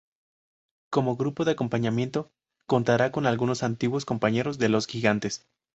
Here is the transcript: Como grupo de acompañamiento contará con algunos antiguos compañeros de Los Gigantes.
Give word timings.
Como 0.89 1.15
grupo 1.15 1.45
de 1.45 1.51
acompañamiento 1.51 2.31
contará 2.65 3.11
con 3.11 3.27
algunos 3.27 3.61
antiguos 3.61 4.03
compañeros 4.03 4.57
de 4.57 4.67
Los 4.67 4.87
Gigantes. 4.87 5.45